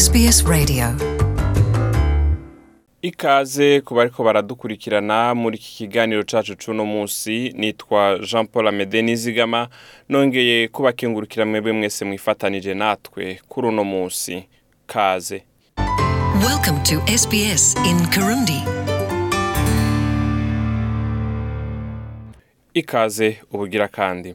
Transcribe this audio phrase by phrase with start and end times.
[0.00, 0.86] SBS Radio.
[3.02, 9.68] Ikaze ku bariko baradukurikirana muri iki kiganiro cacu c'uno munsi nitwa jean paul amede nizigama
[10.08, 14.44] nongeye kubakengurukira mwebwe mwese mwifatanije natwe kuri uno munsi.
[14.86, 15.42] Kaze.
[16.48, 18.62] Welcome to SBS in Kirundi.
[22.74, 24.34] Ikaze ubugira kandi.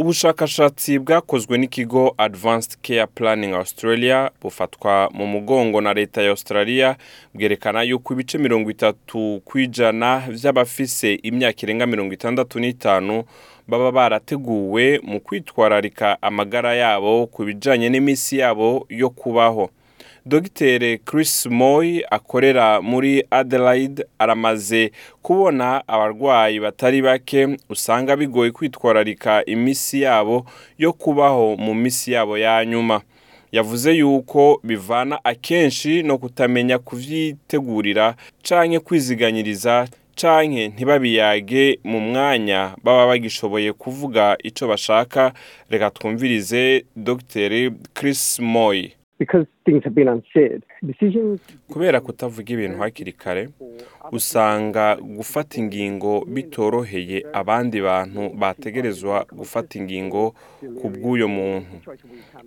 [0.00, 6.96] Ubushakashatsi bwakozwe n'ikigo advanced care planning australia bufatwa mu mugongo na leta ya australia
[7.34, 13.24] bwerekana yuko ibice mirongo itatu kw'ijana vy'abafise imyaka irenga mirongo itandatu n'itanu
[13.68, 19.70] baba barateguwe mu kwitwararika amagara yabo ku bijanye n'imisi yabo yo kubaho.
[20.26, 20.98] Dr.
[21.04, 30.46] Chris Moy akorera muri Adelaide aramaze kubona abarwayi batari bake usanga bigoye kwitwararika imisi yabo
[30.78, 33.00] yo kubaho mu misi yabo ya nyuma.
[33.52, 43.72] Yavuze yuko bivana akenshi no kutamenya kuvyitegurira canke kwiziganyiriza canke ntibabiyage mu mwanya baba bagishoboye
[43.72, 45.32] kuvuga ico bashaka.
[45.70, 47.70] Reka twumvirize Dr.
[47.94, 48.88] Chris Moy.
[49.18, 49.46] Because
[51.68, 53.48] kubera kutavuga ibintu hakiri kare
[54.12, 60.34] usanga gufata ingingo bitoroheye abandi bantu bategerezwa gufata ingingo
[60.80, 61.70] ku bw'uyo muntu.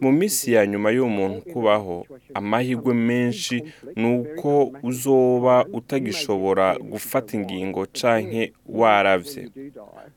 [0.02, 3.64] Mu minsi ya nyuma y'umuntu kubaho amahirwe menshi
[3.96, 9.48] ni uko uzoba utagishobora gufata ingingo canke waravye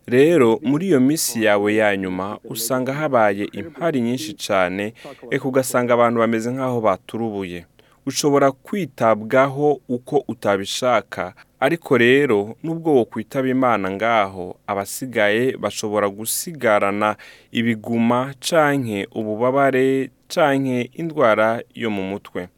[0.07, 4.37] rero muri iyo minsi yawe ya nyuma usanga habaye impari nyinshi
[5.31, 7.65] eka ugasanga abantu bameze nk'aho baturubuye
[8.07, 17.17] ushobora kwitabwaho uko utabishaka ariko rero nubwo wo kwitaba imana ngaho abasigaye bashobora gusigarana
[17.53, 22.49] ibiguma canke ububabare canke indwara yo mu mutwe.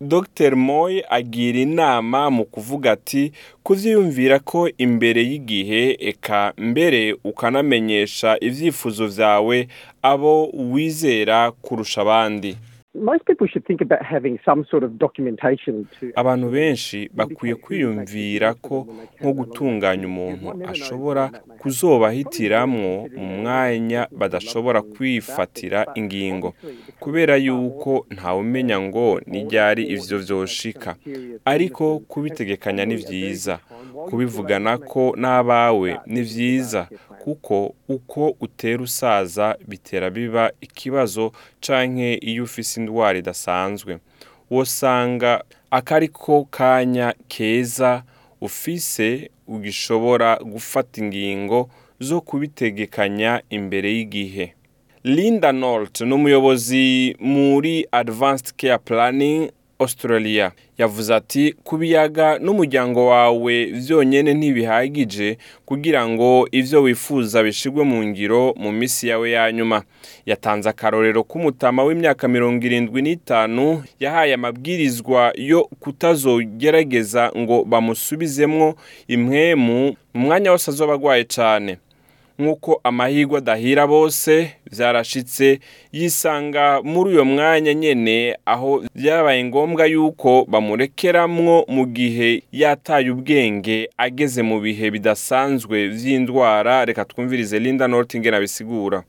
[0.00, 9.06] Dr Moy agira inama mu kuvuga ati kuvyiyumvira ko imbere y'igihe eka mbere ukanamenyesha ivyifuzo
[9.06, 9.68] vyawe
[10.02, 10.34] abo
[10.72, 12.56] wizera kurusha abandi.
[16.14, 18.86] Abantu benshi bakwiye kwiyumvira ko
[19.20, 26.54] nko gutunganya umuntu ashobora kuzobahitiramwo mu mwanya badashobora kwifatira ingingo.
[27.00, 30.90] kubera yuko ntawumenya ngo n'iryari ivyo vyoshika.
[31.44, 33.58] ariko kubitegekanya ni vyiza.
[34.08, 36.88] kubivugana ko n'abawe ni vyiza.
[37.22, 43.98] Kuko uko utera usaza bitera biba ikibazo canke iyo ufise indwara idasanzwe.
[44.50, 48.02] Wosanga akariko kanya keza
[48.40, 51.70] ufise ugishobora gufata ingingo
[52.00, 54.54] zo kubitegekanya imbere y'igihe.
[55.04, 60.52] Linda nolt ni umuyobozi muri advanced care planning australia.
[60.78, 68.72] Yavuze ati kubiyaga n'umuryango wawe vyonyene ntibihagije kugira ngo ivyo wifuza bishigwe mu ngiro mu
[68.72, 69.82] misi yawe ya nyuma.
[70.26, 78.74] Yatanze akarorero k'umutama w'imyaka mirongo irindwi n'itanu yahaye amabwirizwa yo kutazogerageza ngo bamusubizemwo
[79.08, 81.78] impwemu mu mwanya wose azoba agwaye cane.
[82.38, 85.58] Nk'uko amahirwe adahira bose byarashitse.
[85.92, 94.42] Yisanga muri uyo mwanya nyene aho byabaye ngombwa yuko bamurekeramwo mu gihe yataye ubwenge ageze
[94.42, 96.84] mu bihe bidasanzwe vy'indwara.
[96.84, 99.02] Reka twumvirize linda nortingen abisigura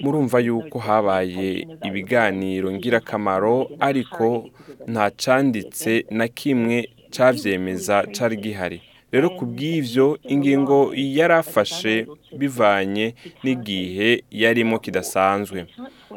[0.00, 4.46] murumva yuko habaye ibiganiro ngirakamaro ariko
[4.86, 8.80] nta canditse na kimwe cavyemeza cari gihari.
[9.12, 12.06] Rero ku bw'ivyo ingingo yarafashe
[12.38, 15.66] bivanye n'igihe yarimo kidasanzwe.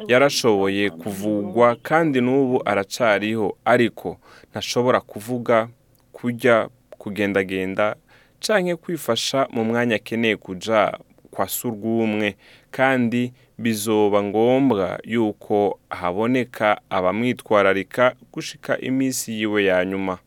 [0.08, 3.58] Yarashoboye kuvugwa kandi n'ubu aracariho.
[3.66, 4.18] Ariko
[4.52, 5.68] ntashobora kuvuga
[6.12, 7.96] kurya kugendagenda
[8.40, 10.98] canke kwifasha mu mwanya akeneye kuja
[11.32, 12.36] kwa surwumwe.
[12.72, 20.18] Kandi bizoba ngombwa yuko haboneka abamwitwararika gushika imisi yiwe ya nyuma.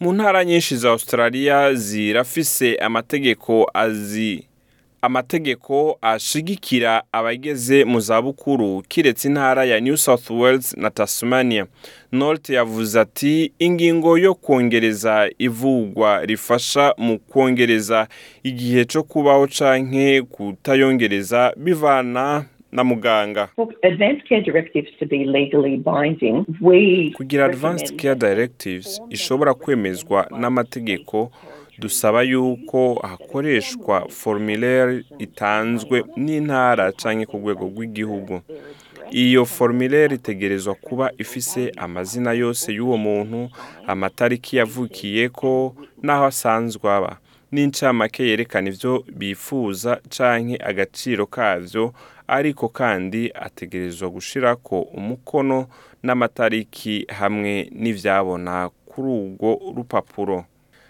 [0.00, 4.46] Mu ntara nyinshi za australia zirafise amategeko azi
[5.02, 11.66] amategeko ashigikira abageze mu zabukuru kiretse intara ya new south wales na tasmania.
[12.12, 18.08] Nolt yavuze ati ingingo yo kongereza ivugwa rifasha mu kongereza
[18.42, 23.48] igihe cyo kubaho canke kutayongereza bivana na muganga.
[23.56, 30.26] For advanced care directives to be legally binding, we kugira advanced care directives ishobora kwemezwa
[30.38, 31.30] n'amategeko
[31.78, 38.40] dusaba yuko hakoreshwa formulaire itanzwe n'intara canke ku rwego rw'igihugu.
[39.10, 43.50] Iyo formulaire itegerezwa kuba ifise amazina yose y'uwo muntu
[43.86, 47.16] amatariki yavukiyeko n'aho asanzwe aba.
[47.52, 51.92] N'incamake yerekana ivyo bifuza canke agaciro kavyo
[52.30, 55.66] ariko kandi ategerezwa gushirako umukono
[56.02, 60.44] n'amatariki hamwe n'ivyabona kuri urwo rupapuro.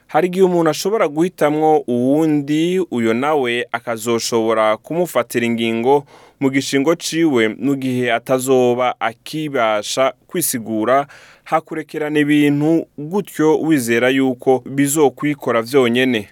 [0.07, 6.05] Hari igihe umuntu ashobora guhitamwo uwundi uyo nawe akazoshobora kumufatira ingingo
[6.41, 11.07] mu gishingo ciwe mu gihe atazoba akibasha kwisigura
[11.45, 16.29] hakurekerana ibintu gutyo wizera yuko bizokwikora vyonyene.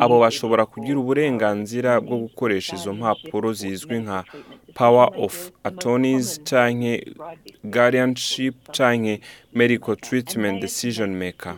[0.00, 4.24] Abo bashobora kugira uburenganzira bwo gukoresha izo mpapuro zizwi nka
[4.74, 7.04] power of attorneys canke
[7.64, 9.20] guardianship canke
[9.54, 11.56] medical treatment decision maker.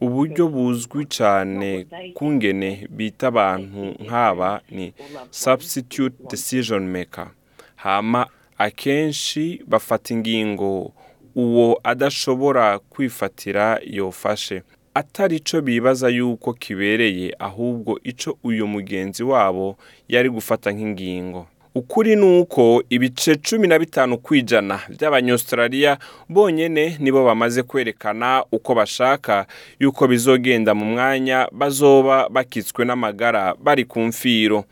[0.00, 4.92] uburyo buzwi cyane kungene bita abantu nk'aba ni
[5.30, 7.28] substitute decision maker.
[7.76, 8.26] Hama
[8.58, 10.92] akenshi bafata ingingo
[11.34, 14.62] uwo adashobora kwifatira yofashe
[14.94, 19.76] atari ico bibaza yuko kibereye ahubwo ico uyu mugenzi wabo
[20.08, 21.46] yari gufata nk'ingingo.
[21.76, 25.98] Ukuri ni uko ibice cumi na bitanu kw'ijana by'abanyaustraliya
[26.28, 29.46] bonyene nibo bamaze kwerekana uko bashaka
[29.80, 34.64] yuko bizogenda mu mwanya bazoba bakitswe n'amagara bari ku mfiro.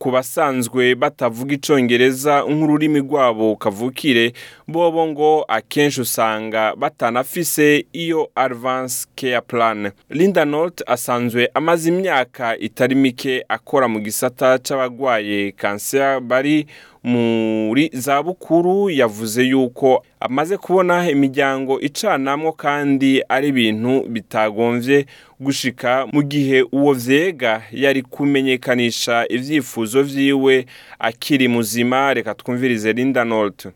[0.00, 4.32] Ku basanzwe batavuga icongereza nk'ururimi rwabo kavukire
[4.68, 9.90] bobo ngo akenshi usanga batanafise iyo advance care plan.
[10.10, 16.66] Linda nolt asanzwe amaze imyaka itari mike akora mu gisata c'abagwaye kanseri bari
[17.02, 25.06] muri za bukuru yavuze yuko amaze kubona imiryango icanamwo kandi ari ibintu bitagomvye
[25.40, 30.66] gushika mu gihe uwo vyega yari kumenyekanisha ivyifuzo vyiwe
[30.98, 33.66] akiri muzima reka twumvirize Linda Nolt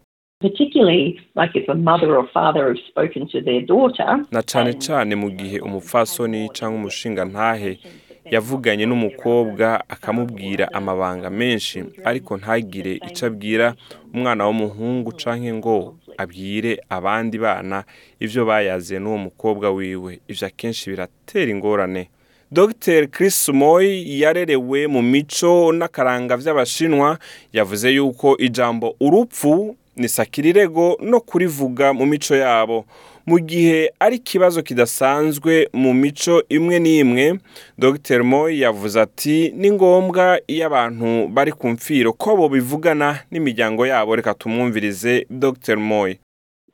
[0.40, 4.20] particularly like if a mother or father have spoken to their daughter.
[4.32, 7.78] na cane cane mu gihe umupfasoni canke umushinga ntahe
[8.30, 13.74] yavuganye n'umukobwa akamubwira amabanga menshi ariko ntagire ico abwira
[14.14, 17.84] umwana w'umuhungu canke ngo abwire abandi bana
[18.20, 20.20] ivyo bayaze n'uwo mukobwa wiwe.
[20.28, 22.08] Ivyo akenshi biratera ingorane.
[22.52, 23.86] Dr Chris Moy
[24.20, 27.18] yarerewe mu mico n'akaranga vy'abashinwa
[27.52, 32.84] yavuze yuko ijambo urupfu ni sakirirego no kurivuga mu mico yabo.
[33.26, 37.38] Mu gihe ari ikibazo kidasanzwe mu mico imwe n'imwe
[37.78, 38.22] Dr.
[38.24, 44.16] Moy yavuze ati ni ngombwa iyo abantu bari ku mfiro ko bo bivugana n'imiryango yabo.
[44.16, 45.76] Reka tumwumvirize Dr.
[45.76, 46.14] Moy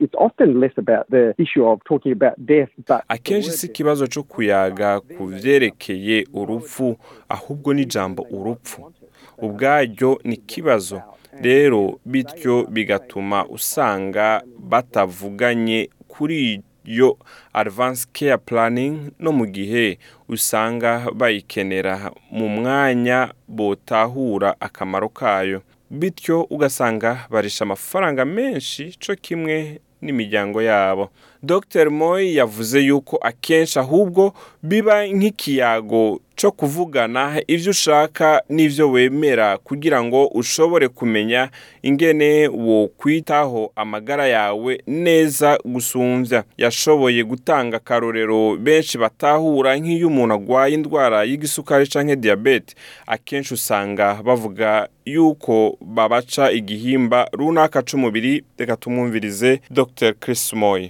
[0.00, 4.22] It's often less about the issue of talking about death, but akenshi si ikibazo cyo
[4.22, 6.96] kuyaga ku vyerekeye urupfu
[7.28, 8.92] ahubwo n'ijambo urupfu.
[9.38, 11.02] Ubwaryo ni ikibazo.
[11.42, 15.88] Rero bityo bigatuma usanga batavuganye
[16.20, 17.16] kuri yo
[17.52, 19.96] advance care planning no mu gihe
[20.28, 25.62] usanga bayikenera mu mwanya botahura akamaro kayo.
[25.90, 31.08] Bityo ugasanga barisha amafaranga menshi co kimwe n'imiryango yabo.
[31.42, 31.90] Dr.
[31.90, 34.32] Moy yavuze yuko akenshi ahubwo
[34.62, 41.50] biba nk'ikiyago cyo kuvugana ivyo ushaka n'ivyo wemera kugira ngo ushobore kumenya
[41.82, 46.44] ingene wo kwitaho amagara yawe neza gusumvya.
[46.58, 52.74] Yashoboye gutanga akarorero benshi batahura nk'iyo umuntu agwaye indwara y'igisukari canke diabete.
[53.06, 60.14] Akenshi usanga bavuga yuko babaca igihimba runaka c'umubiri reka tumwumvirize dr.
[60.14, 60.88] Chris moy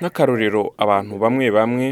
[0.00, 1.86] nk'akarorero abantu bamwe bamwe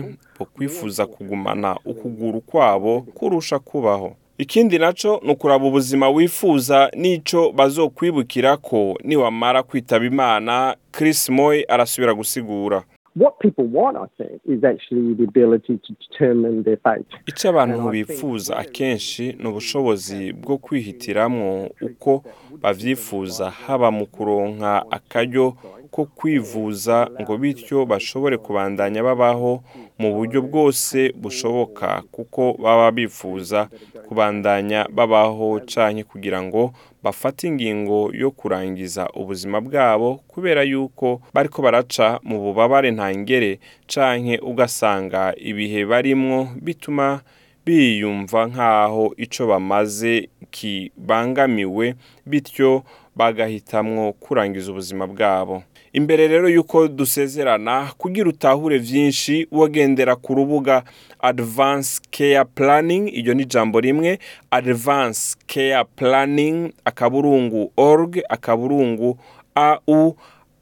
[0.54, 4.12] kwifuza kugumana ukuguru kwabo kurusha kubaho.
[4.38, 12.14] Ikindi naco ni ukuraba ubuzima wifuza n'ico bazokwibukira ko niwamara kwitaba imana chris moy arasubira
[12.14, 12.82] gusigura.
[13.16, 17.06] What people want, I think, is actually the ability to determine their fate.
[17.26, 22.24] icyo abantu bifuza akenshi ni ubushobozi bwo kwihitiramwo uko
[22.62, 25.56] bavyifuza haba mu kuronka akaryo
[25.90, 29.62] ko kwivuza ngo bityo bashobore kubandanya babaho
[29.98, 33.68] mu buryo bwose bushoboka kuko baba bifuza
[34.08, 42.18] kubandanya babaho canke kugira ngo bafate ingingo yo kurangiza ubuzima bwabo kubera yuko bariko baraca
[42.22, 47.20] mu bubabare ntangere canke ugasanga ibihe barimwo bituma
[47.66, 51.94] biyumva nk'aho ico bamaze kibangamiwe
[52.26, 52.82] bityo
[53.16, 55.62] bagahitamwo kurangiza ubuzima bwabo.
[55.98, 60.82] Imbere rero y'uko dusezerana kugira utahure byinshi wagendera ku rubuga
[61.20, 64.18] advance care planning iryo ni ijambo rimwe
[64.50, 69.18] advance care planning akaburungu org akaburungu
[69.54, 70.16] au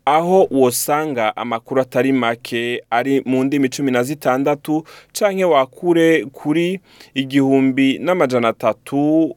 [0.05, 6.81] aho wosanga amakuru atari make ari mu ndimi cumi na zitandatu canke wakure kuri
[7.15, 9.37] igihumbi n'amajana atatu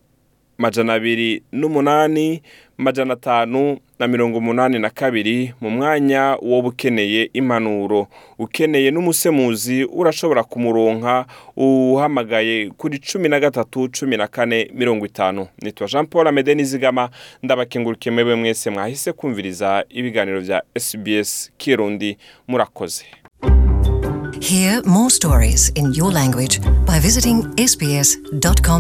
[0.60, 2.42] majana abiri n'umunani
[2.78, 8.08] majana atanu na mirongo umunani na kabiri mu mwanya woba ukeneye impanuro.
[8.39, 11.25] Ukeneye n'umusemuzi urashobora kumuronka
[11.58, 15.48] uhamagaye kuri cumi na gatatu cumi na kane mirongo itanu.
[15.62, 17.10] Nitwa jean paul amede nizigama
[17.44, 22.18] ndabakengurukiye mwebwe mwese mwahise kumviriza ibiganiro bya sbs kirundi.
[22.48, 23.06] Murakoze.
[24.42, 28.80] Hear more stories in your language by visiting sbs.com.au.